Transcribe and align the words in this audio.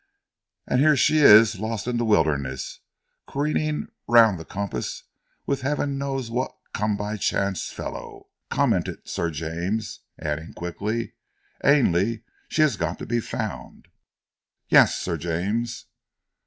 "And 0.65 0.79
here 0.79 0.95
she 0.97 1.19
is, 1.19 1.59
lost 1.59 1.85
in 1.85 1.97
the 1.97 2.05
wilderness, 2.05 2.79
careering 3.27 3.89
round 4.07 4.39
the 4.39 4.45
compass 4.45 5.03
with 5.45 5.61
heaven 5.61 5.99
knows 5.99 6.31
what 6.31 6.51
come 6.73 6.97
by 6.97 7.17
chance 7.17 7.67
fellow!" 7.69 8.29
commented 8.49 9.07
Sir 9.07 9.29
James, 9.29 9.99
adding 10.19 10.53
quickly, 10.53 11.13
"Ainley, 11.63 12.23
she 12.47 12.63
has 12.63 12.77
got 12.77 12.97
to 12.97 13.05
be 13.05 13.19
found!" 13.19 13.89
"Yes, 14.69 14.97
Sir 14.97 15.17
James!" 15.17 15.85